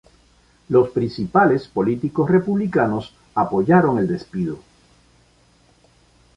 Los 0.69 0.89
principales 0.89 1.67
políticos 1.67 2.27
republicanos 2.31 3.13
apoyaron 3.35 3.99
el 3.99 4.07
despido. 4.07 4.57